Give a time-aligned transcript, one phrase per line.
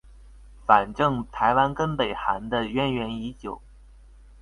[0.65, 3.61] 反正台灣跟北韓的淵源已久